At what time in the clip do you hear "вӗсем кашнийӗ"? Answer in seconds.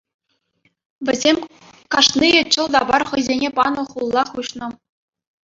1.05-2.41